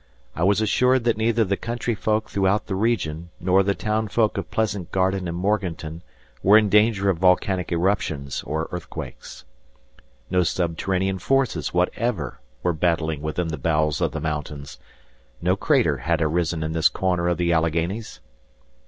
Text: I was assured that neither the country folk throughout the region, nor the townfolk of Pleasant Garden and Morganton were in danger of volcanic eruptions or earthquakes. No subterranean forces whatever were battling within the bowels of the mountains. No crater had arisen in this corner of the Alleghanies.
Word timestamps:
I 0.35 0.43
was 0.43 0.61
assured 0.61 1.03
that 1.03 1.15
neither 1.15 1.43
the 1.45 1.55
country 1.55 1.93
folk 1.93 2.27
throughout 2.27 2.65
the 2.65 2.73
region, 2.73 3.29
nor 3.39 3.61
the 3.61 3.75
townfolk 3.75 4.35
of 4.35 4.49
Pleasant 4.49 4.91
Garden 4.91 5.27
and 5.27 5.37
Morganton 5.37 6.01
were 6.41 6.57
in 6.57 6.69
danger 6.69 7.11
of 7.11 7.19
volcanic 7.19 7.71
eruptions 7.71 8.41
or 8.41 8.67
earthquakes. 8.71 9.45
No 10.31 10.41
subterranean 10.41 11.19
forces 11.19 11.71
whatever 11.71 12.39
were 12.63 12.73
battling 12.73 13.21
within 13.21 13.49
the 13.49 13.59
bowels 13.59 14.01
of 14.01 14.11
the 14.11 14.19
mountains. 14.19 14.79
No 15.39 15.55
crater 15.55 15.97
had 15.97 16.19
arisen 16.19 16.63
in 16.63 16.71
this 16.71 16.89
corner 16.89 17.27
of 17.27 17.37
the 17.37 17.53
Alleghanies. 17.53 18.21